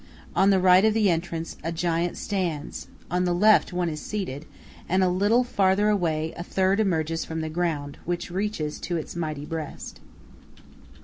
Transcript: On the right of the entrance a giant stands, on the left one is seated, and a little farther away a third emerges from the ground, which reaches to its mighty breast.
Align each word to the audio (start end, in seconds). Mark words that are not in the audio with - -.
On 0.35 0.49
the 0.49 0.59
right 0.59 0.83
of 0.83 0.95
the 0.95 1.11
entrance 1.11 1.57
a 1.63 1.71
giant 1.71 2.17
stands, 2.17 2.87
on 3.11 3.23
the 3.25 3.35
left 3.35 3.71
one 3.71 3.87
is 3.87 4.01
seated, 4.01 4.47
and 4.89 5.03
a 5.03 5.07
little 5.07 5.43
farther 5.43 5.89
away 5.89 6.33
a 6.35 6.41
third 6.41 6.79
emerges 6.79 7.23
from 7.23 7.41
the 7.41 7.49
ground, 7.49 7.99
which 8.03 8.31
reaches 8.31 8.79
to 8.79 8.97
its 8.97 9.15
mighty 9.15 9.45
breast. 9.45 9.99